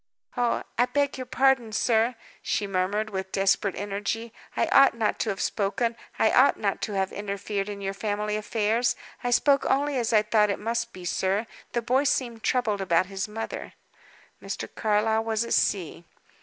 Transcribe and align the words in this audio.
"Oh, 0.35 0.63
I 0.79 0.87
beg 0.87 1.17
your 1.19 1.27
pardon, 1.27 1.71
sir," 1.71 2.15
she 2.41 2.65
murmured, 2.65 3.11
with 3.11 3.31
desperate 3.31 3.75
energy. 3.75 4.33
"I 4.57 4.65
ought 4.71 4.95
not 4.95 5.19
to 5.19 5.29
have 5.29 5.39
spoken; 5.39 5.95
I 6.17 6.31
ought 6.31 6.57
not 6.59 6.81
to 6.81 6.93
have 6.93 7.11
interfered 7.11 7.69
in 7.69 7.81
your 7.81 7.93
family 7.93 8.35
affairs. 8.35 8.95
I 9.23 9.29
spoke 9.29 9.63
only 9.69 9.99
as 9.99 10.11
I 10.11 10.23
thought 10.23 10.49
it 10.49 10.57
must 10.57 10.91
be, 10.91 11.05
sir. 11.05 11.45
The 11.73 11.83
boy 11.83 12.05
seemed 12.05 12.41
troubled 12.41 12.81
about 12.81 13.05
his 13.13 13.27
mother." 13.27 13.73
Mr. 14.41 14.67
Carlyle 14.73 15.23
was 15.23 15.45
at 15.45 15.53
sea. 15.53 16.03